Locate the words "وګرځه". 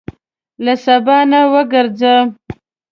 1.53-2.15